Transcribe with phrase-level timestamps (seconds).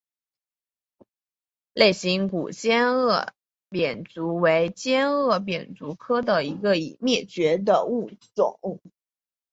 [1.75, 3.27] 似形古尖腭
[3.69, 8.59] 扁虫为尖腭扁虫科中一个已灭绝的物种。